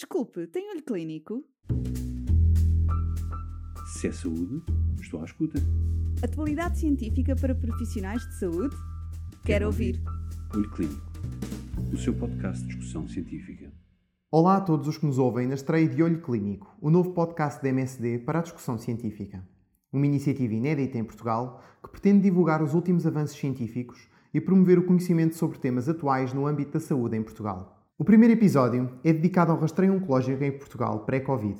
Desculpe, 0.00 0.46
tem 0.46 0.70
olho 0.70 0.82
clínico? 0.82 1.44
Se 3.84 4.08
é 4.08 4.12
saúde, 4.12 4.62
estou 4.98 5.20
à 5.20 5.26
escuta. 5.26 5.58
Atualidade 6.22 6.78
científica 6.78 7.36
para 7.36 7.54
profissionais 7.54 8.26
de 8.26 8.38
saúde? 8.38 8.74
Quero, 8.74 9.42
Quero 9.44 9.66
ouvir. 9.66 10.02
Olho 10.54 10.70
Clínico, 10.70 11.02
o 11.92 11.98
seu 11.98 12.14
podcast 12.14 12.62
de 12.62 12.68
discussão 12.68 13.06
científica. 13.06 13.70
Olá 14.30 14.56
a 14.56 14.60
todos 14.62 14.88
os 14.88 14.96
que 14.96 15.04
nos 15.04 15.18
ouvem 15.18 15.46
na 15.46 15.54
estreia 15.54 15.86
de 15.86 16.02
Olho 16.02 16.22
Clínico, 16.22 16.74
o 16.80 16.88
novo 16.88 17.12
podcast 17.12 17.62
da 17.62 17.68
MSD 17.68 18.20
para 18.20 18.38
a 18.38 18.42
discussão 18.42 18.78
científica. 18.78 19.46
Uma 19.92 20.06
iniciativa 20.06 20.54
inédita 20.54 20.96
em 20.96 21.04
Portugal 21.04 21.62
que 21.82 21.90
pretende 21.90 22.22
divulgar 22.22 22.62
os 22.62 22.72
últimos 22.72 23.06
avanços 23.06 23.36
científicos 23.36 24.08
e 24.32 24.40
promover 24.40 24.78
o 24.78 24.86
conhecimento 24.86 25.34
sobre 25.34 25.58
temas 25.58 25.90
atuais 25.90 26.32
no 26.32 26.46
âmbito 26.46 26.72
da 26.72 26.80
saúde 26.80 27.18
em 27.18 27.22
Portugal. 27.22 27.79
O 28.00 28.04
primeiro 28.04 28.32
episódio 28.32 28.90
é 29.04 29.12
dedicado 29.12 29.52
ao 29.52 29.58
rastreio 29.58 29.92
oncológico 29.92 30.42
em 30.42 30.50
Portugal 30.50 31.00
pré-Covid. 31.00 31.58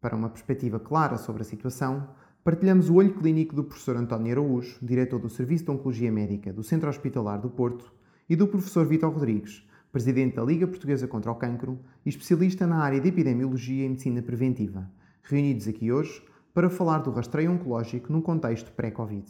Para 0.00 0.16
uma 0.16 0.30
perspectiva 0.30 0.80
clara 0.80 1.18
sobre 1.18 1.42
a 1.42 1.44
situação, 1.44 2.08
partilhamos 2.42 2.88
o 2.88 2.94
olho 2.94 3.12
clínico 3.12 3.54
do 3.54 3.64
professor 3.64 3.94
António 3.98 4.32
Araújo, 4.32 4.78
diretor 4.80 5.20
do 5.20 5.28
Serviço 5.28 5.64
de 5.64 5.70
Oncologia 5.72 6.10
Médica 6.10 6.54
do 6.54 6.62
Centro 6.62 6.88
Hospitalar 6.88 7.38
do 7.38 7.50
Porto, 7.50 7.92
e 8.30 8.34
do 8.34 8.48
professor 8.48 8.86
Vitor 8.86 9.12
Rodrigues, 9.12 9.62
presidente 9.92 10.36
da 10.36 10.42
Liga 10.42 10.66
Portuguesa 10.66 11.06
contra 11.06 11.30
o 11.30 11.34
Cancro 11.34 11.78
e 12.02 12.08
especialista 12.08 12.66
na 12.66 12.78
área 12.78 12.98
de 12.98 13.10
epidemiologia 13.10 13.84
e 13.84 13.88
medicina 13.90 14.22
preventiva, 14.22 14.90
reunidos 15.22 15.68
aqui 15.68 15.92
hoje 15.92 16.22
para 16.54 16.70
falar 16.70 17.00
do 17.00 17.10
rastreio 17.10 17.52
oncológico 17.52 18.10
num 18.10 18.22
contexto 18.22 18.72
pré-Covid. 18.72 19.26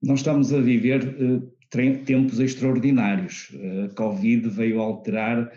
Nós 0.00 0.20
estamos 0.20 0.52
a 0.52 0.60
viver 0.60 1.02
uh, 1.02 1.52
tempos 2.04 2.38
extraordinários. 2.38 3.50
A 3.84 3.94
Covid 3.94 4.48
veio 4.48 4.80
alterar 4.80 5.50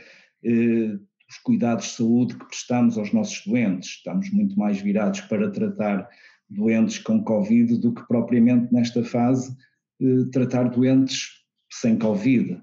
os 0.44 1.38
cuidados 1.44 1.86
de 1.86 1.92
saúde 1.92 2.36
que 2.36 2.46
prestamos 2.46 2.98
aos 2.98 3.14
nossos 3.14 3.46
doentes. 3.46 3.90
Estamos 3.90 4.30
muito 4.32 4.58
mais 4.58 4.82
virados 4.82 5.22
para 5.22 5.52
tratar 5.52 6.10
doentes 6.50 6.98
com 6.98 7.23
Covid 7.23 7.78
do 7.78 7.94
que 7.94 8.08
propriamente 8.08 8.73
nesta 8.73 9.04
fase 9.04 9.56
uh, 10.02 10.26
tratar 10.31 10.70
doentes 10.70 11.28
sem 11.72 11.98
Covid. 11.98 12.62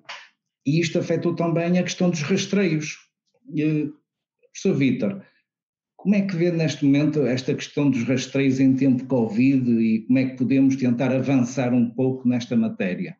E 0.67 0.81
isto 0.81 0.99
afetou 0.99 1.35
também 1.35 1.79
a 1.79 1.83
questão 1.83 2.11
dos 2.11 2.23
rastreios. 2.23 2.97
Professor 4.53 4.77
Vítor, 4.77 5.25
como 5.97 6.17
é 6.17 6.23
que 6.23 6.37
vê 6.37 6.51
neste 6.51 6.85
momento 6.85 7.25
esta 7.25 7.55
questão 7.55 7.89
dos 7.89 8.03
rastreios 8.03 8.59
em 8.59 8.75
tempo 8.75 9.07
Covid 9.07 9.71
e 9.71 10.07
como 10.07 10.19
é 10.19 10.27
que 10.27 10.37
podemos 10.37 10.75
tentar 10.75 11.15
avançar 11.15 11.73
um 11.73 11.89
pouco 11.91 12.29
nesta 12.29 12.57
matéria? 12.57 13.17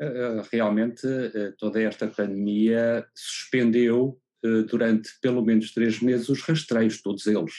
Eh, 0.00 0.42
realmente 0.50 1.06
eh, 1.06 1.52
toda 1.56 1.80
esta 1.80 2.08
pandemia 2.08 3.06
suspendeu 3.14 4.20
eh, 4.44 4.62
durante 4.62 5.10
pelo 5.22 5.44
menos 5.44 5.72
três 5.72 6.00
meses 6.00 6.28
os 6.28 6.42
rastreios, 6.42 7.00
todos 7.00 7.26
eles. 7.26 7.54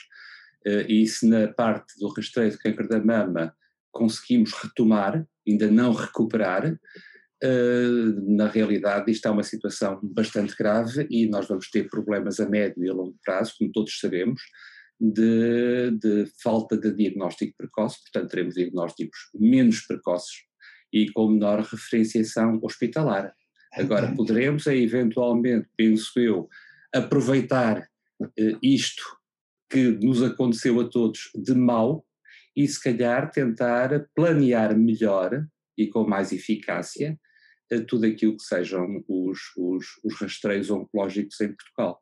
E 0.90 1.06
se 1.06 1.30
na 1.30 1.48
parte 1.48 1.94
do 2.00 2.08
rastreio 2.08 2.50
de 2.50 2.58
câncer 2.58 2.88
da 2.88 3.00
mama 3.00 3.56
conseguimos 3.92 4.52
retomar, 4.52 5.24
ainda 5.48 5.70
não 5.70 5.94
recuperar, 5.94 6.76
na 8.28 8.48
realidade 8.48 9.12
isto 9.12 9.28
é 9.28 9.32
uma 9.32 9.44
situação 9.44 10.00
bastante 10.02 10.56
grave 10.58 11.06
e 11.12 11.28
nós 11.28 11.48
vamos 11.48 11.70
ter 11.70 11.88
problemas 11.88 12.40
a 12.40 12.50
médio 12.50 12.84
e 12.84 12.90
a 12.90 12.94
longo 12.94 13.16
prazo, 13.24 13.54
como 13.60 13.72
todos 13.72 14.00
sabemos, 14.00 14.42
de, 15.00 15.92
de 15.92 16.26
falta 16.42 16.76
de 16.76 16.92
diagnóstico 16.92 17.54
precoce, 17.56 18.02
portanto 18.02 18.32
teremos 18.32 18.56
diagnósticos 18.56 19.20
menos 19.36 19.82
precoces 19.82 20.46
e 20.96 21.12
com 21.12 21.28
menor 21.28 21.60
referenciação 21.60 22.58
hospitalar. 22.64 23.34
Agora, 23.74 24.16
poderemos 24.16 24.66
é, 24.66 24.78
eventualmente, 24.78 25.68
penso 25.76 26.18
eu, 26.18 26.48
aproveitar 26.94 27.86
eh, 28.40 28.58
isto 28.64 29.04
que 29.70 29.92
nos 29.92 30.24
aconteceu 30.24 30.80
a 30.80 30.88
todos 30.88 31.30
de 31.36 31.54
mal 31.54 32.06
e 32.56 32.66
se 32.66 32.82
calhar 32.82 33.30
tentar 33.30 34.08
planear 34.16 34.78
melhor 34.78 35.46
e 35.78 35.88
com 35.88 36.08
mais 36.08 36.32
eficácia 36.32 37.20
tudo 37.88 38.06
aquilo 38.06 38.38
que 38.38 38.44
sejam 38.44 39.04
os, 39.10 39.40
os, 39.58 39.86
os 40.04 40.16
rastreios 40.22 40.70
oncológicos 40.70 41.42
em 41.42 41.48
Portugal. 41.50 42.00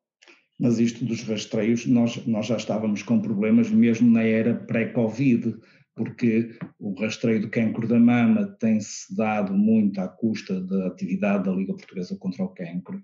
Mas 0.59 0.78
isto 0.78 1.03
dos 1.03 1.23
rastreios, 1.23 1.88
nós, 1.88 2.23
nós 2.28 2.46
já 2.46 2.57
estávamos 2.57 3.01
com 3.01 3.19
problemas 3.19 3.72
mesmo 3.72 4.12
na 4.12 4.22
era 4.22 4.53
pré-Covid, 4.53 5.56
porque 5.95 6.57
o 6.79 6.93
rastreio 6.99 7.41
do 7.41 7.49
cancro 7.49 7.87
da 7.87 7.99
mama 7.99 8.47
tem-se 8.59 9.15
dado 9.15 9.53
muito 9.53 9.99
à 9.99 10.07
custa 10.07 10.59
da 10.61 10.87
atividade 10.87 11.45
da 11.45 11.51
Liga 11.51 11.73
Portuguesa 11.73 12.17
contra 12.17 12.43
o 12.43 12.49
Cancro, 12.49 13.01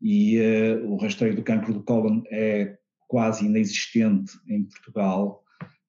e 0.00 0.38
uh, 0.38 0.90
o 0.90 0.96
rastreio 0.96 1.34
do 1.34 1.42
cancro 1.42 1.72
do 1.72 1.82
cólon 1.82 2.22
é 2.30 2.76
quase 3.08 3.46
inexistente 3.46 4.32
em 4.46 4.64
Portugal, 4.64 5.44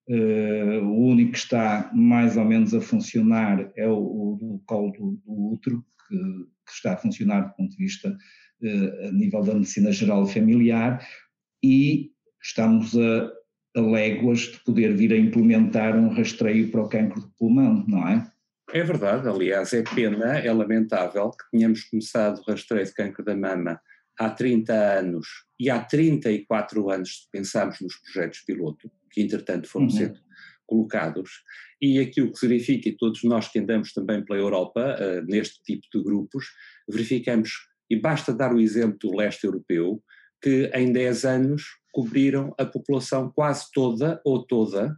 Uh, 0.10 0.82
o 0.86 1.06
único 1.06 1.34
que 1.34 1.38
está 1.38 1.92
mais 1.94 2.36
ou 2.36 2.44
menos 2.44 2.74
a 2.74 2.82
funcionar 2.82 3.72
é 3.76 3.88
o, 3.88 3.94
o 3.94 4.64
colo 4.66 4.92
do, 4.92 5.22
do 5.24 5.52
útero, 5.52 5.86
que, 6.08 6.18
que, 6.18 6.72
está 6.74 6.94
a 6.94 6.98
funcionar 6.98 7.42
do 7.42 7.54
ponto 7.54 7.70
de 7.70 7.78
vista 7.78 8.10
uh, 8.10 9.08
a 9.08 9.12
nível 9.12 9.44
da 9.44 9.54
medicina 9.54 9.92
geral 9.92 10.26
familiar, 10.26 11.08
e 11.64 12.10
estamos 12.42 12.98
a, 12.98 13.32
a 13.80 13.92
léguas 13.92 14.40
de 14.42 14.60
poder 14.60 14.96
vir 14.96 15.14
a 15.14 15.18
implementar 15.18 15.98
um 15.98 16.10
rastreio 16.10 16.70
para 16.70 16.82
o 16.82 16.90
cancro 16.90 17.22
do 17.22 17.32
pulmão, 17.38 17.84
não 17.88 18.08
é? 18.08 18.30
É 18.72 18.84
verdade, 18.84 19.28
aliás, 19.28 19.74
é 19.74 19.82
pena, 19.82 20.38
é 20.38 20.52
lamentável 20.52 21.32
que 21.32 21.50
tenhamos 21.52 21.86
começado 21.86 22.40
o 22.40 22.52
rastreio 22.52 22.86
de 22.86 22.94
cancro 22.94 23.24
da 23.24 23.36
mama 23.36 23.82
há 24.18 24.30
30 24.30 24.74
anos 24.74 25.28
e 25.60 25.70
há 25.70 25.80
34 25.80 26.90
anos 26.90 27.28
pensámos 27.32 27.80
nos 27.82 27.96
projetos 27.96 28.42
piloto, 28.42 28.92
que 29.10 29.22
entretanto 29.22 29.68
foram 29.68 29.86
uhum. 29.86 29.92
sendo 29.92 30.20
colocados, 30.68 31.32
e 31.82 32.00
aquilo 32.00 32.32
que 32.32 32.38
se 32.38 32.48
verifica, 32.48 32.90
e 32.90 32.96
todos 32.96 33.24
nós 33.24 33.48
que 33.48 33.58
andamos 33.58 33.92
também 33.92 34.24
pela 34.24 34.38
Europa, 34.38 34.96
uh, 35.00 35.26
neste 35.26 35.64
tipo 35.64 35.88
de 35.92 36.04
grupos, 36.04 36.46
verificamos, 36.88 37.52
e 37.90 37.96
basta 37.96 38.32
dar 38.32 38.54
o 38.54 38.60
exemplo 38.60 39.00
do 39.00 39.18
leste 39.18 39.46
europeu, 39.46 40.04
que 40.40 40.70
em 40.76 40.92
10 40.92 41.26
anos 41.26 41.64
cobriram 41.92 42.54
a 42.58 42.66
população 42.66 43.32
quase 43.32 43.66
toda 43.74 44.22
ou 44.24 44.46
toda, 44.46 44.98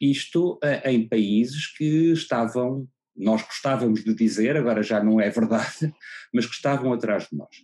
isto 0.00 0.54
uh, 0.62 0.88
em 0.88 1.08
países 1.08 1.66
que 1.76 2.12
estavam, 2.12 2.88
nós 3.16 3.42
gostávamos 3.42 4.04
de 4.04 4.14
dizer, 4.14 4.56
agora 4.56 4.82
já 4.82 5.02
não 5.02 5.20
é 5.20 5.28
verdade, 5.30 5.92
mas 6.32 6.46
que 6.46 6.54
estavam 6.54 6.92
atrás 6.92 7.28
de 7.30 7.36
nós. 7.36 7.54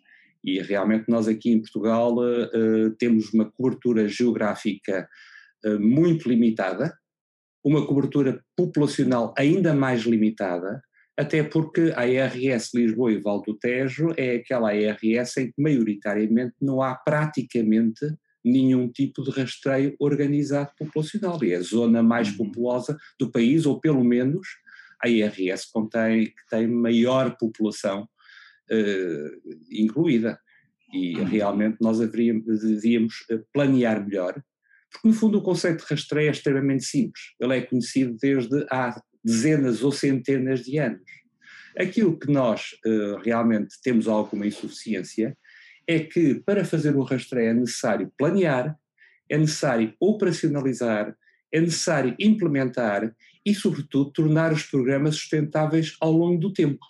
E 0.42 0.60
realmente 0.60 1.04
nós 1.08 1.26
aqui 1.26 1.50
em 1.50 1.60
Portugal 1.60 2.14
uh, 2.16 2.90
temos 2.98 3.32
uma 3.32 3.50
cobertura 3.50 4.08
geográfica 4.08 5.08
uh, 5.64 5.80
muito 5.80 6.28
limitada, 6.28 6.92
uma 7.64 7.86
cobertura 7.86 8.42
populacional 8.54 9.32
ainda 9.38 9.72
mais 9.72 10.02
limitada, 10.02 10.82
até 11.16 11.42
porque 11.42 11.92
a 11.94 12.00
ARS 12.00 12.74
Lisboa 12.74 13.12
e 13.12 13.18
Val 13.18 13.40
do 13.40 13.56
Tejo 13.56 14.12
é 14.16 14.36
aquela 14.36 14.70
ARS 14.70 15.36
em 15.38 15.46
que 15.46 15.62
maioritariamente 15.62 16.54
não 16.60 16.82
há 16.82 16.94
praticamente 16.94 18.04
nenhum 18.44 18.88
tipo 18.88 19.22
de 19.22 19.30
rastreio 19.30 19.96
organizado 19.98 20.70
populacional, 20.78 21.42
e 21.42 21.52
é 21.52 21.56
a 21.56 21.62
zona 21.62 22.02
mais 22.02 22.30
uhum. 22.30 22.36
populosa 22.36 22.96
do 23.18 23.30
país, 23.30 23.64
ou 23.64 23.80
pelo 23.80 24.04
menos 24.04 24.46
a 25.02 25.08
IRS 25.08 25.70
contém, 25.72 26.26
que 26.26 26.48
tem 26.50 26.66
maior 26.66 27.36
população 27.36 28.08
uh, 28.70 29.54
incluída. 29.70 30.38
E 30.92 31.16
uhum. 31.16 31.24
realmente 31.24 31.78
nós 31.80 32.00
haveríamos, 32.00 32.60
devíamos 32.60 33.24
eh, 33.28 33.40
planear 33.52 34.06
melhor, 34.06 34.40
porque 34.92 35.08
no 35.08 35.12
fundo 35.12 35.38
o 35.38 35.42
conceito 35.42 35.84
de 35.84 35.90
rastreio 35.90 36.28
é 36.28 36.30
extremamente 36.30 36.84
simples. 36.84 37.34
Ele 37.40 37.56
é 37.56 37.62
conhecido 37.62 38.16
desde 38.20 38.64
há 38.70 38.94
dezenas 39.24 39.82
ou 39.82 39.90
centenas 39.90 40.60
de 40.60 40.78
anos. 40.78 41.02
Aquilo 41.76 42.16
que 42.16 42.30
nós 42.30 42.76
uh, 42.86 43.16
realmente 43.24 43.74
temos 43.82 44.06
alguma 44.06 44.46
insuficiência 44.46 45.36
é 45.86 46.00
que 46.00 46.36
para 46.36 46.64
fazer 46.64 46.96
o 46.96 47.02
rastreio 47.02 47.50
é 47.50 47.54
necessário 47.54 48.12
planear, 48.16 48.76
é 49.28 49.38
necessário 49.38 49.94
operacionalizar, 50.00 51.16
é 51.52 51.60
necessário 51.60 52.14
implementar 52.18 53.14
e, 53.44 53.54
sobretudo, 53.54 54.10
tornar 54.10 54.52
os 54.52 54.64
programas 54.64 55.16
sustentáveis 55.16 55.96
ao 56.00 56.12
longo 56.12 56.38
do 56.38 56.52
tempo 56.52 56.84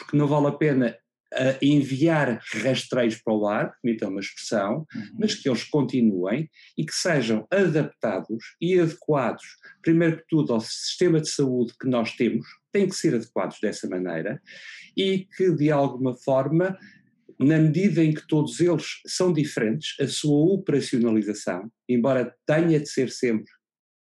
porque 0.00 0.16
não 0.16 0.26
vale 0.26 0.46
a 0.46 0.52
pena 0.52 0.96
uh, 1.34 1.64
enviar 1.64 2.40
rastreios 2.62 3.16
para 3.16 3.34
o 3.34 3.46
ar, 3.46 3.74
permitam 3.82 4.10
uma 4.10 4.20
expressão, 4.20 4.86
uhum. 4.94 5.16
mas 5.18 5.34
que 5.34 5.48
eles 5.48 5.64
continuem 5.64 6.50
e 6.76 6.84
que 6.84 6.94
sejam 6.94 7.46
adaptados 7.50 8.56
e 8.60 8.80
adequados, 8.80 9.44
primeiro 9.82 10.18
que 10.18 10.24
tudo, 10.28 10.54
ao 10.54 10.60
sistema 10.60 11.20
de 11.20 11.28
saúde 11.28 11.74
que 11.78 11.88
nós 11.88 12.12
temos, 12.16 12.46
têm 12.72 12.88
que 12.88 12.96
ser 12.96 13.14
adequados 13.14 13.58
dessa 13.60 13.88
maneira, 13.88 14.40
e 14.96 15.26
que 15.36 15.50
de 15.52 15.70
alguma 15.70 16.14
forma, 16.14 16.78
na 17.40 17.58
medida 17.58 18.04
em 18.04 18.12
que 18.12 18.26
todos 18.26 18.60
eles 18.60 19.00
são 19.06 19.32
diferentes, 19.32 19.98
a 19.98 20.06
sua 20.06 20.54
operacionalização, 20.54 21.70
embora 21.88 22.34
tenha 22.46 22.78
de 22.78 22.86
ser 22.86 23.10
sempre 23.10 23.50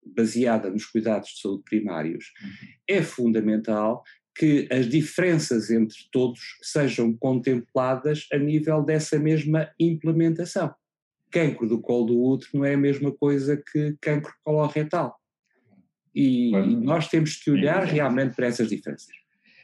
baseada 0.04 0.70
nos 0.72 0.86
cuidados 0.86 1.30
de 1.30 1.42
saúde 1.42 1.64
primários, 1.64 2.32
uhum. 2.42 2.50
é 2.88 3.04
fundamental 3.04 4.04
que 4.36 4.68
as 4.72 4.88
diferenças 4.88 5.70
entre 5.70 5.98
todos 6.12 6.40
sejam 6.62 7.16
contempladas 7.18 8.28
a 8.32 8.38
nível 8.38 8.84
dessa 8.84 9.20
mesma 9.20 9.70
implementação. 9.80 10.74
cancro 11.32 11.68
do 11.68 11.82
colo 11.82 12.06
do 12.06 12.24
útero 12.24 12.52
não 12.54 12.66
é 12.66 12.74
a 12.74 12.78
mesma 12.78 13.12
coisa 13.12 13.62
que 13.72 13.96
cancro 14.02 14.34
coloretal. 14.44 15.16
E, 16.16 16.52
e 16.52 16.76
nós 16.76 17.08
temos 17.08 17.36
que 17.36 17.52
olhar 17.52 17.84
realmente 17.84 18.36
para 18.36 18.48
essas 18.48 18.70
diferenças. 18.70 19.14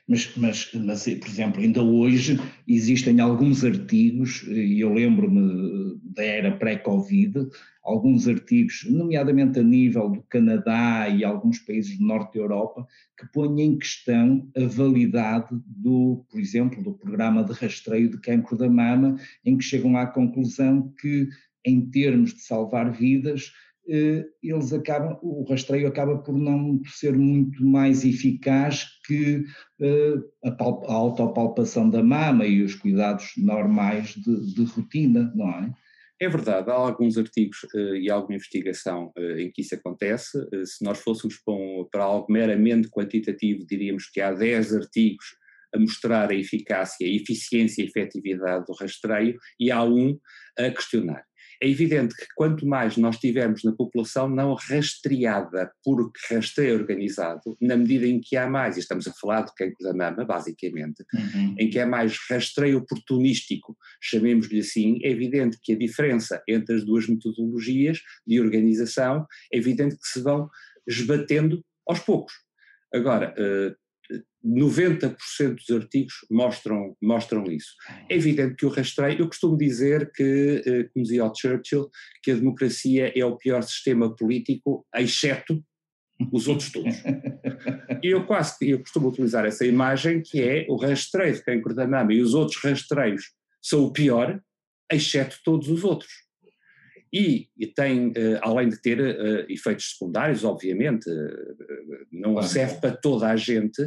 Mas, 0.06 0.36
mas, 0.36 0.70
mas, 0.74 1.04
por 1.06 1.28
exemplo, 1.30 1.62
ainda 1.62 1.82
hoje 1.82 2.38
existem 2.68 3.22
alguns 3.22 3.64
artigos, 3.64 4.44
e 4.50 4.82
eu 4.82 4.94
lembro-me 4.94 5.98
da 6.04 6.24
era 6.24 6.52
pré-Covid, 6.52 7.48
alguns 7.84 8.28
artigos, 8.28 8.86
nomeadamente 8.90 9.60
a 9.60 9.64
nível 9.64 10.10
do 10.10 10.22
Canadá 10.24 11.08
e 11.08 11.24
alguns 11.24 11.60
países 11.60 11.98
do 11.98 12.06
norte 12.06 12.34
da 12.34 12.42
Europa, 12.42 12.86
que 13.18 13.26
põem 13.32 13.62
em 13.62 13.78
questão 13.78 14.46
a 14.58 14.66
validade 14.66 15.48
do, 15.66 16.26
por 16.30 16.40
exemplo, 16.40 16.84
do 16.84 16.94
programa 16.94 17.44
de 17.44 17.54
rastreio 17.54 18.10
de 18.10 18.20
cancro 18.20 18.58
da 18.58 18.70
mama, 18.70 19.16
em 19.46 19.58
que 19.58 19.64
chegam 19.64 19.96
à 19.96 20.06
conclusão 20.06 20.94
que, 21.00 21.30
em 21.66 21.90
termos 21.90 22.34
de 22.34 22.42
salvar 22.42 22.92
vidas, 22.92 23.54
eles 23.86 24.72
acabam, 24.72 25.18
o 25.22 25.44
rastreio 25.50 25.88
acaba 25.88 26.18
por 26.18 26.38
não 26.38 26.80
ser 26.86 27.18
muito 27.18 27.66
mais 27.66 28.06
eficaz 28.06 28.86
que 29.06 29.44
eh, 29.82 30.16
a, 30.46 30.50
a 30.50 30.94
autopalpação 30.94 31.90
da 31.90 32.02
mama 32.02 32.46
e 32.46 32.62
os 32.62 32.76
cuidados 32.76 33.34
normais 33.38 34.16
de, 34.16 34.54
de 34.54 34.64
rotina, 34.64 35.32
não 35.36 35.50
é? 35.50 35.74
É 36.22 36.30
verdade, 36.30 36.70
há 36.70 36.74
alguns 36.74 37.18
artigos 37.18 37.64
uh, 37.74 37.96
e 37.96 38.10
alguma 38.10 38.36
investigação 38.36 39.12
uh, 39.18 39.40
em 39.40 39.52
que 39.52 39.62
isso 39.62 39.76
acontece. 39.76 40.38
Uh, 40.38 40.66
se 40.66 40.82
nós 40.82 41.00
fôssemos 41.00 41.38
para, 41.44 41.54
um, 41.54 41.86
para, 41.92 42.04
algo 42.04 42.32
meramente 42.32 42.88
quantitativo, 42.88 43.66
diríamos 43.66 44.10
que 44.10 44.22
há 44.22 44.32
10 44.32 44.74
artigos 44.74 45.26
a 45.76 45.80
mostrar 45.80 46.32
a 46.32 46.36
eficácia, 46.36 47.06
a 47.06 47.10
eficiência 47.10 47.82
e 47.82 47.86
a 47.86 47.88
efetividade 47.90 48.66
do 48.66 48.74
rastreio 48.74 49.38
e 49.60 49.70
há 49.70 49.84
um 49.84 50.18
a 50.58 50.70
questionar. 50.70 51.26
É 51.64 51.70
evidente 51.70 52.14
que 52.14 52.26
quanto 52.36 52.68
mais 52.68 52.98
nós 52.98 53.18
tivermos 53.18 53.64
na 53.64 53.72
população 53.72 54.28
não 54.28 54.54
rastreada 54.54 55.72
por 55.82 56.12
rastreio 56.30 56.76
organizado, 56.76 57.56
na 57.62 57.78
medida 57.78 58.06
em 58.06 58.20
que 58.20 58.36
há 58.36 58.50
mais, 58.50 58.76
e 58.76 58.82
estamos 58.82 59.08
a 59.08 59.14
falar 59.14 59.44
de 59.44 59.56
cancro 59.56 59.78
da 59.80 59.94
mama, 59.94 60.26
basicamente, 60.26 61.06
uhum. 61.14 61.56
em 61.58 61.70
que 61.70 61.80
há 61.80 61.88
mais 61.88 62.18
rastreio 62.30 62.80
oportunístico, 62.80 63.78
chamemos-lhe 64.02 64.60
assim, 64.60 65.00
é 65.04 65.10
evidente 65.10 65.58
que 65.64 65.72
a 65.72 65.78
diferença 65.78 66.44
entre 66.50 66.76
as 66.76 66.84
duas 66.84 67.08
metodologias 67.08 68.02
de 68.28 68.42
organização 68.42 69.26
é 69.50 69.58
evidente 69.58 69.96
que 69.96 70.06
se 70.06 70.22
vão 70.22 70.50
esbatendo 70.86 71.64
aos 71.88 72.00
poucos. 72.00 72.34
Agora, 72.94 73.34
eh, 73.38 73.74
90% 74.46 75.56
dos 75.56 75.70
artigos 75.70 76.14
mostram, 76.30 76.96
mostram 77.02 77.44
isso. 77.46 77.76
É 78.10 78.16
evidente 78.16 78.56
que 78.56 78.66
o 78.66 78.70
rastreio, 78.70 79.22
eu 79.22 79.28
costumo 79.28 79.58
dizer 79.58 80.12
que, 80.12 80.62
eh, 80.66 80.84
como 80.94 81.04
dizia 81.04 81.26
o 81.26 81.34
Churchill, 81.34 81.90
que 82.22 82.32
a 82.32 82.36
democracia 82.36 83.12
é 83.18 83.26
o 83.26 83.38
pior 83.38 83.64
sistema 83.64 84.14
político, 84.16 84.86
exceto 84.96 85.64
os 86.32 86.48
outros 86.48 86.72
todos. 86.72 86.96
E 88.04 88.08
eu 88.08 88.26
quase 88.26 88.56
eu 88.70 88.80
costumo 88.80 89.08
utilizar 89.10 89.46
essa 89.46 89.66
imagem 89.66 90.22
que 90.22 90.42
é 90.42 90.66
o 90.68 90.76
rastreio 90.76 91.34
de 91.34 91.44
cancro 91.44 91.74
da 91.74 91.88
mama 91.88 92.14
e 92.14 92.22
os 92.22 92.34
outros 92.34 92.62
rastreios 92.62 93.32
são 93.62 93.86
o 93.86 93.94
pior, 93.94 94.42
exceto 94.92 95.38
todos 95.44 95.70
os 95.70 95.84
outros. 95.84 96.12
E, 97.14 97.48
e 97.56 97.68
tem, 97.68 98.08
uh, 98.08 98.40
além 98.42 98.70
de 98.70 98.82
ter 98.82 99.00
uh, 99.00 99.46
efeitos 99.48 99.92
secundários, 99.92 100.44
obviamente, 100.44 101.08
uh, 101.08 102.08
não 102.12 102.42
serve 102.42 102.82
para 102.82 102.98
toda 102.98 103.28
a 103.28 103.36
gente, 103.36 103.80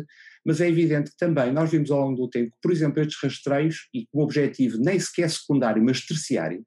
mas 0.44 0.60
é 0.60 0.68
evidente 0.68 1.10
que 1.10 1.16
também 1.16 1.52
nós 1.52 1.68
vimos 1.68 1.90
ao 1.90 2.02
longo 2.02 2.16
do 2.16 2.30
tempo, 2.30 2.54
por 2.62 2.70
exemplo, 2.70 3.02
estes 3.02 3.20
rastreios, 3.20 3.88
e 3.92 4.06
com 4.06 4.20
o 4.20 4.22
objetivo 4.22 4.78
nem 4.78 5.00
sequer 5.00 5.28
secundário, 5.28 5.82
mas 5.82 6.06
terciário, 6.06 6.64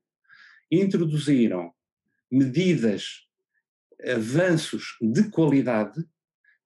introduziram 0.69 1.71
medidas, 2.29 3.05
avanços 4.05 4.97
de 5.01 5.29
qualidade, 5.29 6.05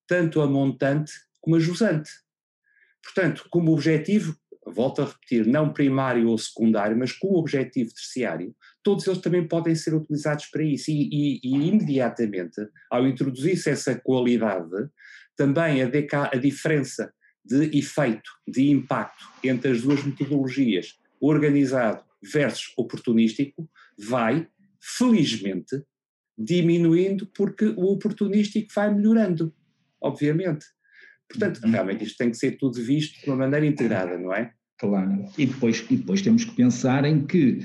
tanto 0.08 0.42
a 0.42 0.48
montante 0.48 1.14
como 1.40 1.56
a 1.56 1.60
jusante. 1.60 2.10
Portanto, 3.04 3.46
como 3.52 3.72
objetivo, 3.72 4.36
volto 4.66 5.04
a 5.04 5.06
repetir, 5.06 5.46
não 5.46 5.72
primário 5.72 6.28
ou 6.30 6.38
secundário, 6.38 6.98
mas 6.98 7.12
com 7.12 7.28
o 7.28 7.38
objetivo 7.38 7.94
terciário, 7.94 8.56
todos 8.84 9.08
eles 9.08 9.20
também 9.20 9.48
podem 9.48 9.74
ser 9.76 9.94
utilizados 9.94 10.46
para 10.48 10.64
isso. 10.64 10.92
E, 10.92 11.10
e, 11.12 11.40
e 11.44 11.68
imediatamente, 11.68 12.62
ao 12.92 13.08
introduzir-se 13.08 13.70
essa 13.70 13.96
qualidade, 13.96 14.90
também 15.36 15.82
a, 15.82 16.36
diferença 16.38 17.12
de 17.44 17.78
efeito, 17.78 18.30
de 18.48 18.70
impacto 18.70 19.26
entre 19.44 19.72
as 19.72 19.82
duas 19.82 20.04
metodologias, 20.04 21.00
organizado 21.20 22.04
versus 22.22 22.72
oportunístico, 22.78 23.70
vai, 23.98 24.48
felizmente, 24.80 25.84
diminuindo 26.38 27.28
porque 27.28 27.66
o 27.66 27.86
oportunístico 27.86 28.72
vai 28.74 28.94
melhorando, 28.94 29.54
obviamente. 30.02 30.66
Portanto, 31.30 31.64
uhum. 31.64 31.72
realmente 31.72 32.04
isto 32.04 32.18
tem 32.18 32.32
que 32.32 32.38
ser 32.38 32.58
tudo 32.58 32.82
visto 32.82 33.22
de 33.22 33.30
uma 33.30 33.38
maneira 33.38 33.66
integrada, 33.66 34.18
não 34.18 34.34
é? 34.34 34.52
Claro. 34.78 35.26
E 35.38 35.46
depois, 35.46 35.86
e 35.90 35.96
depois 35.96 36.22
temos 36.22 36.44
que 36.44 36.56
pensar 36.56 37.06
em 37.06 37.26
que, 37.26 37.60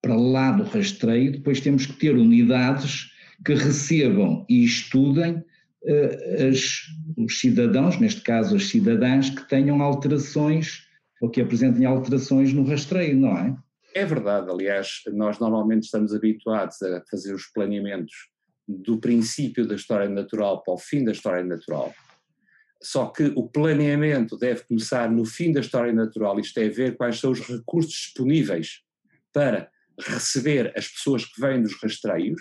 para 0.00 0.16
lá 0.16 0.52
do 0.52 0.64
rastreio, 0.64 1.32
depois 1.32 1.60
temos 1.60 1.86
que 1.86 1.92
ter 1.94 2.14
unidades 2.14 3.10
que 3.44 3.54
recebam 3.54 4.44
e 4.48 4.64
estudem 4.64 5.36
uh, 5.36 6.48
as, 6.48 6.82
os 7.16 7.40
cidadãos, 7.40 7.98
neste 7.98 8.22
caso 8.22 8.56
as 8.56 8.68
cidadãs, 8.68 9.30
que 9.30 9.48
tenham 9.48 9.82
alterações 9.82 10.86
ou 11.20 11.28
que 11.28 11.40
apresentem 11.40 11.84
alterações 11.84 12.52
no 12.52 12.64
rastreio, 12.64 13.16
não 13.16 13.36
é? 13.36 13.56
É 13.94 14.04
verdade, 14.06 14.48
aliás, 14.50 15.02
nós 15.12 15.38
normalmente 15.38 15.84
estamos 15.84 16.14
habituados 16.14 16.80
a 16.82 17.02
fazer 17.10 17.34
os 17.34 17.46
planeamentos 17.46 18.12
do 18.66 18.98
princípio 18.98 19.66
da 19.66 19.74
história 19.74 20.08
natural 20.08 20.62
para 20.62 20.74
o 20.74 20.78
fim 20.78 21.04
da 21.04 21.12
história 21.12 21.44
natural, 21.44 21.92
só 22.82 23.06
que 23.06 23.32
o 23.36 23.46
planeamento 23.46 24.38
deve 24.38 24.62
começar 24.64 25.10
no 25.10 25.26
fim 25.26 25.52
da 25.52 25.60
história 25.60 25.92
natural, 25.92 26.38
isto 26.40 26.58
é, 26.58 26.68
ver 26.68 26.96
quais 26.96 27.18
são 27.18 27.32
os 27.32 27.40
recursos 27.40 27.92
disponíveis 27.92 28.80
para 29.32 29.70
receber 30.00 30.72
as 30.76 30.88
pessoas 30.88 31.24
que 31.24 31.40
vêm 31.40 31.62
dos 31.62 31.74
rastreios 31.82 32.40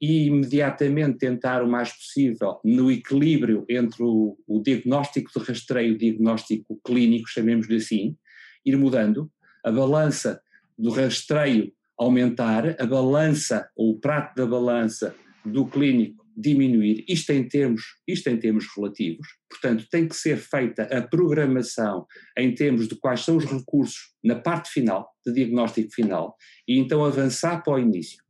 e 0.00 0.26
imediatamente 0.26 1.18
tentar 1.18 1.62
o 1.62 1.68
mais 1.68 1.92
possível 1.92 2.60
no 2.64 2.90
equilíbrio 2.90 3.64
entre 3.68 4.02
o, 4.02 4.38
o 4.46 4.62
diagnóstico 4.62 5.30
de 5.36 5.44
rastreio 5.44 5.92
e 5.92 5.94
o 5.94 5.98
diagnóstico 5.98 6.80
clínico, 6.84 7.28
chamemos-lhe 7.28 7.76
assim, 7.76 8.16
ir 8.64 8.76
mudando, 8.76 9.30
a 9.64 9.72
balança 9.72 10.40
do 10.78 10.90
rastreio 10.90 11.72
aumentar, 11.98 12.80
a 12.80 12.86
balança 12.86 13.68
ou 13.74 13.90
o 13.90 13.98
prato 13.98 14.36
da 14.36 14.46
balança 14.46 15.14
do 15.44 15.66
clínico 15.66 16.24
diminuir, 16.40 17.04
isto 17.08 17.32
em 17.32 17.48
termos, 17.48 17.82
isto 18.06 18.28
em 18.28 18.36
termos 18.36 18.66
relativos, 18.76 19.26
portanto 19.50 19.86
tem 19.90 20.06
que 20.06 20.14
ser 20.14 20.36
feita 20.36 20.84
a 20.84 21.02
programação 21.02 22.06
em 22.36 22.54
termos 22.54 22.86
de 22.86 22.94
quais 22.94 23.24
são 23.24 23.36
os 23.36 23.44
recursos 23.44 24.14
na 24.22 24.36
parte 24.36 24.70
final, 24.70 25.10
de 25.26 25.32
diagnóstico 25.32 25.92
final, 25.92 26.36
e 26.66 26.78
então 26.78 27.04
avançar 27.04 27.62
para 27.62 27.74
o 27.74 27.78
início. 27.78 28.22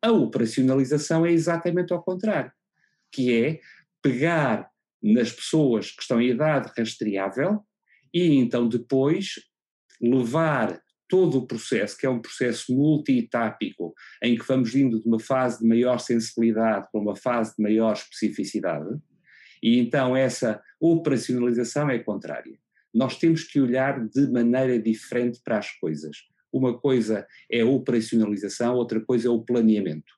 A 0.00 0.12
operacionalização 0.12 1.26
é 1.26 1.32
exatamente 1.32 1.92
ao 1.92 2.02
contrário, 2.02 2.52
que 3.10 3.32
é 3.32 3.60
pegar 4.00 4.68
nas 5.02 5.32
pessoas 5.32 5.90
que 5.90 6.02
estão 6.02 6.20
em 6.20 6.30
idade 6.30 6.70
rastreável 6.76 7.60
e 8.14 8.34
então 8.36 8.68
depois 8.68 9.34
levar 10.00 10.81
todo 11.12 11.40
o 11.40 11.46
processo, 11.46 11.98
que 11.98 12.06
é 12.06 12.08
um 12.08 12.22
processo 12.22 12.74
multi-etápico, 12.74 13.92
em 14.22 14.34
que 14.34 14.48
vamos 14.48 14.74
indo 14.74 14.98
de 14.98 15.06
uma 15.06 15.20
fase 15.20 15.58
de 15.58 15.68
maior 15.68 15.98
sensibilidade 15.98 16.88
para 16.90 16.98
uma 16.98 17.14
fase 17.14 17.54
de 17.54 17.62
maior 17.62 17.92
especificidade, 17.92 18.88
e 19.62 19.78
então 19.78 20.16
essa 20.16 20.58
operacionalização 20.80 21.90
é 21.90 21.98
contrária. 21.98 22.58
Nós 22.94 23.18
temos 23.18 23.44
que 23.44 23.60
olhar 23.60 24.08
de 24.08 24.26
maneira 24.28 24.78
diferente 24.78 25.38
para 25.44 25.58
as 25.58 25.70
coisas. 25.72 26.16
Uma 26.50 26.78
coisa 26.78 27.26
é 27.50 27.60
a 27.60 27.66
operacionalização, 27.66 28.74
outra 28.74 28.98
coisa 28.98 29.28
é 29.28 29.30
o 29.30 29.42
planeamento. 29.42 30.14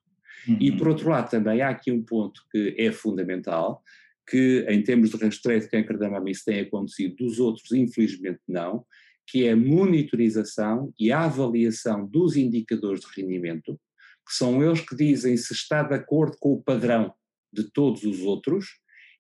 Uhum. 0.47 0.59
E 0.61 0.77
por 0.77 0.87
outro 0.87 1.11
lado 1.11 1.29
também 1.29 1.61
há 1.61 1.71
aqui 1.71 1.91
um 1.91 2.05
ponto 2.05 2.41
que 2.53 2.77
é 2.79 2.93
fundamental, 2.93 3.83
que 4.31 4.65
em 4.69 4.81
termos 4.81 5.11
de 5.11 5.17
rastreio 5.17 5.61
de 5.61 5.69
câncer 5.69 5.99
da 5.99 6.09
mama 6.09 6.31
isso 6.31 6.45
tem 6.45 6.61
acontecido, 6.61 7.17
dos 7.17 7.41
outros 7.41 7.73
infelizmente 7.73 8.39
não, 8.47 8.87
que 9.27 9.47
é 9.47 9.53
a 9.53 9.57
monitorização 9.57 10.93
e 10.99 11.11
a 11.11 11.25
avaliação 11.25 12.07
dos 12.07 12.37
indicadores 12.37 13.01
de 13.01 13.21
rendimento, 13.21 13.81
que 14.27 14.35
são 14.35 14.63
eles 14.63 14.81
que 14.81 14.97
dizem 14.97 15.37
se 15.37 15.53
está 15.53 15.83
de 15.83 15.95
acordo 15.95 16.37
com 16.39 16.53
o 16.53 16.63
padrão 16.63 17.15
de 17.53 17.71
todos 17.71 18.05
os 18.05 18.21
outros 18.21 18.67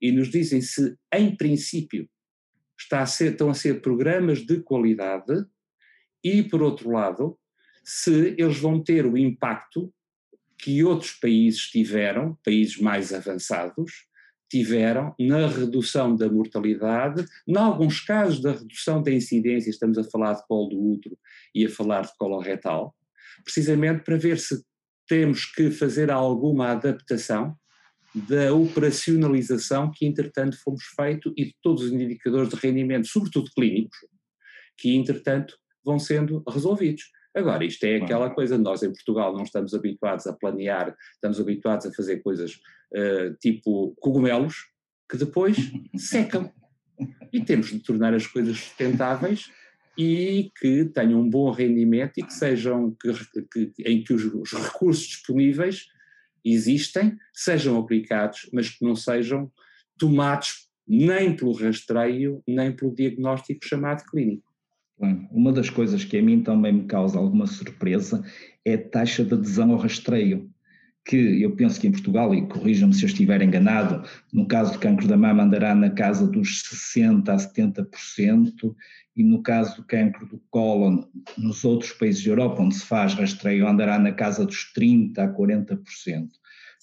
e 0.01 0.13
nos 0.13 0.29
dizem 0.29 0.61
se, 0.61 0.97
em 1.13 1.35
princípio, 1.37 2.09
está 2.79 3.01
a 3.01 3.07
ser, 3.07 3.33
estão 3.33 3.51
a 3.51 3.55
ser 3.55 3.81
programas 3.81 4.41
de 4.41 4.61
qualidade 4.61 5.45
e, 6.23 6.43
por 6.43 6.63
outro 6.63 6.91
lado, 6.91 7.39
se 7.85 8.35
eles 8.39 8.59
vão 8.59 8.83
ter 8.83 9.07
o 9.07 9.17
impacto 9.17 9.93
que 10.59 10.83
outros 10.83 11.13
países 11.13 11.61
tiveram, 11.63 12.39
países 12.45 12.79
mais 12.79 13.13
avançados, 13.13 14.07
tiveram 14.55 15.13
na 15.19 15.49
redução 15.49 16.15
da 16.15 16.31
mortalidade, 16.31 17.27
em 17.45 17.57
alguns 17.57 17.99
casos 17.99 18.41
da 18.41 18.53
redução 18.53 19.03
da 19.03 19.11
incidência, 19.11 19.69
estamos 19.69 19.99
a 19.99 20.05
falar 20.05 20.35
de 20.35 20.47
colo 20.47 20.69
do 20.69 20.81
útero 20.81 21.19
e 21.53 21.67
a 21.67 21.69
falar 21.69 22.03
de 22.03 22.17
colo 22.17 22.39
retal, 22.39 22.95
precisamente 23.43 24.05
para 24.05 24.17
ver 24.17 24.39
se 24.39 24.65
temos 25.09 25.45
que 25.45 25.73
fazer 25.73 26.09
alguma 26.09 26.69
adaptação 26.71 27.57
da 28.15 28.55
operacionalização 28.55 29.91
que, 29.93 30.07
entretanto, 30.07 30.57
fomos 30.63 30.85
feito 30.85 31.35
e 31.37 31.47
de 31.47 31.57
todos 31.61 31.83
os 31.83 31.91
indicadores 31.91 32.49
de 32.49 32.55
rendimento, 32.55 33.09
sobretudo 33.09 33.51
clínicos, 33.57 33.99
que, 34.79 34.95
entretanto, 34.95 35.59
vão 35.85 35.99
sendo 35.99 36.45
resolvidos. 36.49 37.03
Agora, 37.35 37.65
isto 37.65 37.85
é 37.85 37.97
aquela 37.97 38.31
coisa, 38.31 38.57
nós 38.57 38.83
em 38.83 38.93
Portugal 38.93 39.35
não 39.35 39.43
estamos 39.43 39.75
habituados 39.75 40.27
a 40.27 40.33
planear, 40.33 40.97
estamos 41.15 41.41
habituados 41.41 41.87
a 41.87 41.93
fazer 41.93 42.21
coisas 42.23 42.61
uh, 42.93 43.35
tipo 43.41 43.95
cogumelos, 44.01 44.55
que 45.11 45.17
depois 45.17 45.57
secam. 45.99 46.53
E 47.33 47.45
temos 47.45 47.71
de 47.71 47.81
tornar 47.81 48.15
as 48.15 48.27
coisas 48.27 48.57
sustentáveis 48.57 49.51
e 49.99 50.53
que 50.61 50.85
tenham 50.87 51.21
um 51.21 51.29
bom 51.29 51.51
rendimento 51.51 52.19
e 52.19 52.23
que 52.23 52.33
sejam, 52.33 52.97
que, 53.01 53.13
que, 53.53 53.83
em 53.85 54.05
que 54.05 54.13
os, 54.13 54.25
os 54.25 54.53
recursos 54.53 55.07
disponíveis 55.07 55.87
existem, 56.45 57.17
sejam 57.33 57.79
aplicados, 57.79 58.49
mas 58.53 58.71
que 58.71 58.85
não 58.85 58.95
sejam 58.95 59.51
tomados 59.99 60.69
nem 60.87 61.35
pelo 61.35 61.53
rastreio, 61.53 62.43
nem 62.47 62.71
pelo 62.75 62.95
diagnóstico 62.95 63.67
chamado 63.67 64.05
clínico. 64.05 64.54
Uma 64.99 65.53
das 65.53 65.69
coisas 65.69 66.05
que 66.05 66.17
a 66.17 66.23
mim 66.23 66.43
também 66.43 66.73
me 66.73 66.85
causa 66.85 67.19
alguma 67.19 67.47
surpresa 67.47 68.25
é 68.65 68.75
a 68.75 68.89
taxa 68.89 69.25
de 69.25 69.35
adesão 69.35 69.73
ao 69.73 69.79
rastreio, 69.79 70.51
que 71.05 71.43
eu 71.43 71.55
penso 71.55 71.81
que 71.81 71.87
em 71.87 71.93
Portugal, 71.93 72.35
e 72.35 72.47
corrijam-me 72.47 72.95
se 72.95 73.03
eu 73.03 73.09
estiver 73.09 73.43
enganado, 73.43 74.09
no 74.33 74.47
caso 74.47 74.73
do 74.73 74.79
cancro 74.79 75.07
da 75.07 75.17
mama 75.17 75.43
andará 75.43 75.75
na 75.75 75.91
casa 75.91 76.27
dos 76.27 76.63
60% 76.63 77.29
a 77.29 77.37
70%, 77.37 78.75
e 79.17 79.23
no 79.23 79.43
caso 79.43 79.77
do 79.77 79.85
cancro 79.85 80.27
do 80.27 80.41
cólon, 80.51 81.05
nos 81.37 81.65
outros 81.65 81.93
países 81.93 82.25
da 82.25 82.31
Europa, 82.31 82.63
onde 82.63 82.75
se 82.75 82.87
faz 82.87 83.15
rastreio, 83.15 83.69
andará 83.69 83.99
na 83.99 84.13
casa 84.13 84.47
dos 84.47 84.73
30% 84.77 85.19
a 85.19 85.29
40%. 85.29 85.79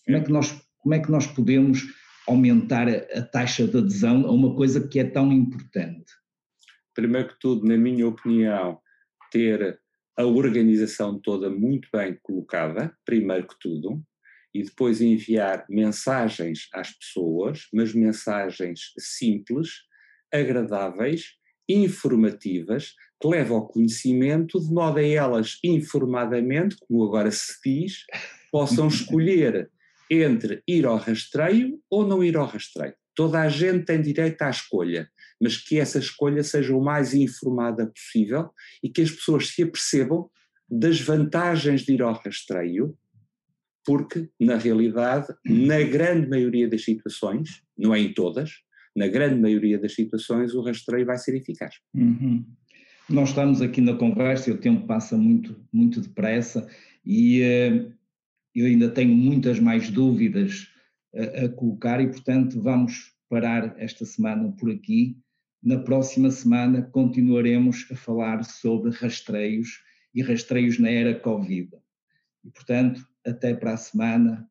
Como 0.05 0.17
é 0.17 0.21
que 0.21 0.31
nós, 0.31 0.61
como 0.79 0.93
é 0.93 0.99
que 0.99 1.11
nós 1.11 1.27
podemos 1.27 1.87
aumentar 2.27 2.87
a, 2.87 3.19
a 3.19 3.21
taxa 3.23 3.67
de 3.67 3.77
adesão 3.77 4.25
a 4.25 4.31
uma 4.31 4.55
coisa 4.55 4.87
que 4.87 4.99
é 4.99 5.03
tão 5.03 5.31
importante? 5.33 6.20
Primeiro 6.93 7.29
que 7.29 7.39
tudo, 7.39 7.65
na 7.65 7.77
minha 7.77 8.07
opinião, 8.07 8.79
ter 9.31 9.79
a 10.17 10.25
organização 10.25 11.19
toda 11.19 11.49
muito 11.49 11.87
bem 11.93 12.17
colocada, 12.21 12.95
primeiro 13.05 13.47
que 13.47 13.55
tudo, 13.59 14.01
e 14.53 14.63
depois 14.63 15.01
enviar 15.01 15.65
mensagens 15.69 16.67
às 16.73 16.91
pessoas, 16.91 17.67
mas 17.73 17.93
mensagens 17.93 18.91
simples, 18.97 19.69
agradáveis 20.31 21.35
informativas 21.67 22.93
que 23.21 23.27
levam 23.27 23.57
ao 23.57 23.67
conhecimento, 23.67 24.59
de 24.59 24.73
modo 24.73 24.97
a 24.97 25.03
elas, 25.03 25.57
informadamente, 25.63 26.75
como 26.79 27.05
agora 27.05 27.31
se 27.31 27.53
diz, 27.63 28.03
possam 28.51 28.87
escolher 28.89 29.69
entre 30.09 30.61
ir 30.67 30.85
ao 30.85 30.97
rastreio 30.97 31.79
ou 31.89 32.05
não 32.05 32.23
ir 32.23 32.35
ao 32.35 32.45
rastreio. 32.45 32.93
Toda 33.15 33.41
a 33.41 33.49
gente 33.49 33.85
tem 33.85 34.01
direito 34.01 34.41
à 34.41 34.49
escolha, 34.49 35.09
mas 35.41 35.57
que 35.57 35.79
essa 35.79 35.97
escolha 35.97 36.43
seja 36.43 36.75
o 36.75 36.83
mais 36.83 37.13
informada 37.13 37.87
possível 37.87 38.49
e 38.83 38.89
que 38.89 39.01
as 39.01 39.09
pessoas 39.09 39.47
se 39.47 39.63
apercebam 39.63 40.29
das 40.69 41.01
vantagens 41.01 41.81
de 41.81 41.93
ir 41.93 42.01
ao 42.01 42.13
rastreio, 42.13 42.95
porque, 43.85 44.29
na 44.39 44.57
realidade, 44.57 45.27
na 45.43 45.81
grande 45.81 46.29
maioria 46.29 46.69
das 46.69 46.83
situações, 46.83 47.61
não 47.77 47.93
é 47.95 47.99
em 47.99 48.13
todas, 48.13 48.51
na 48.95 49.07
grande 49.07 49.39
maioria 49.39 49.79
das 49.79 49.93
situações, 49.95 50.53
o 50.53 50.61
rastreio 50.61 51.05
vai 51.05 51.17
ser 51.17 51.35
eficaz. 51.35 51.75
Uhum. 51.93 52.45
Nós 53.09 53.29
estamos 53.29 53.61
aqui 53.61 53.81
na 53.81 53.95
conversa 53.95 54.49
e 54.49 54.53
o 54.53 54.57
tempo 54.57 54.85
passa 54.85 55.17
muito, 55.17 55.59
muito 55.73 55.99
depressa 55.99 56.69
e 57.05 57.41
uh, 57.41 57.93
eu 58.53 58.65
ainda 58.65 58.89
tenho 58.89 59.15
muitas 59.15 59.59
mais 59.59 59.89
dúvidas 59.89 60.67
a, 61.13 61.45
a 61.45 61.49
colocar 61.49 61.99
e, 61.99 62.07
portanto, 62.07 62.61
vamos 62.61 63.13
parar 63.29 63.75
esta 63.77 64.05
semana 64.05 64.53
por 64.57 64.69
aqui. 64.69 65.17
Na 65.63 65.77
próxima 65.77 66.31
semana 66.31 66.81
continuaremos 66.81 67.85
a 67.91 67.95
falar 67.95 68.43
sobre 68.43 68.89
rastreios 68.89 69.83
e 70.13 70.23
rastreios 70.23 70.79
na 70.79 70.89
era 70.89 71.13
Covid. 71.19 71.69
E, 72.43 72.49
portanto, 72.49 73.05
até 73.25 73.53
para 73.53 73.73
a 73.73 73.77
semana 73.77 74.49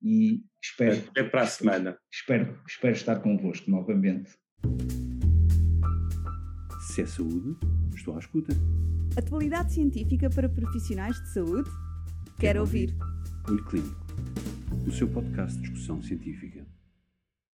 e 0.00 0.44
espero. 0.62 1.02
Até 1.08 1.24
para 1.24 1.42
a 1.42 1.46
semana. 1.46 1.98
Espero, 2.12 2.60
espero 2.66 2.94
estar 2.94 3.20
convosco 3.20 3.68
novamente. 3.68 4.30
Se 6.92 7.02
é 7.02 7.06
saúde, 7.06 7.56
estou 7.94 8.14
à 8.14 8.20
escuta. 8.20 8.52
Atualidade 9.16 9.72
científica 9.72 10.30
para 10.30 10.48
profissionais 10.48 11.16
de 11.22 11.32
saúde? 11.32 11.68
Quero, 11.70 12.36
Quero 12.38 12.60
ouvir. 12.60 12.90
ouvir. 12.90 13.12
Olho 13.48 13.64
Clínico, 13.64 14.06
o 14.86 14.92
seu 14.92 15.08
podcast 15.08 15.56
de 15.56 15.62
discussão 15.62 16.00
científica. 16.00 16.64